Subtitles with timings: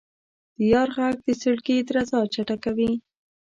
[0.57, 2.91] د یار ږغ د زړګي درزا چټکوي.